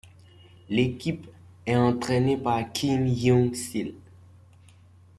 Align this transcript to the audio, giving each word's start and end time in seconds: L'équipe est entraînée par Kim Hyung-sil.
L'équipe 0.67 1.27
est 1.63 1.75
entraînée 1.75 2.35
par 2.35 2.71
Kim 2.73 3.05
Hyung-sil. 3.05 3.93